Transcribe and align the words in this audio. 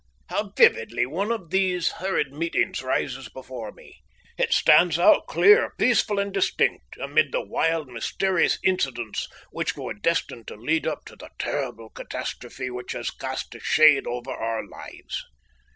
How 0.29 0.49
vividly 0.57 1.05
one 1.05 1.29
of 1.31 1.51
these 1.51 1.89
hurried 1.91 2.33
meetings 2.33 2.81
rises 2.81 3.29
before 3.29 3.71
me! 3.71 4.01
It 4.35 4.51
stands 4.51 4.97
out 4.97 5.27
clear, 5.27 5.75
peaceful, 5.77 6.17
and 6.17 6.33
distinct 6.33 6.97
amid 6.99 7.31
the 7.31 7.45
wild, 7.45 7.87
mysterious 7.87 8.57
incidents 8.63 9.27
which 9.51 9.75
were 9.77 9.93
destined 9.93 10.47
to 10.47 10.55
lead 10.55 10.87
up 10.87 11.05
to 11.05 11.15
the 11.15 11.29
terrible 11.37 11.91
catastrophe 11.91 12.71
which 12.71 12.93
has 12.93 13.11
cast 13.11 13.53
a 13.53 13.59
shade 13.59 14.07
over 14.07 14.31
our 14.31 14.65
lives. 14.65 15.23